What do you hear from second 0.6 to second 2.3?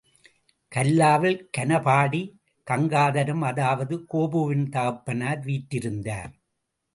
கல்லாவில் Ghanapathi